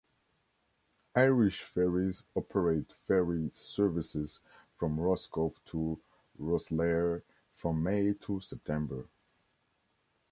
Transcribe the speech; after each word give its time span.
Irish 1.15 1.61
Ferries 1.61 2.23
operate 2.33 2.91
ferry 3.05 3.51
services 3.53 4.39
from 4.75 4.97
Roscoff 4.97 5.53
to 5.65 6.01
Rosslare 6.39 7.21
from 7.53 7.83
May 7.83 8.13
to 8.13 8.39
September. 8.39 9.05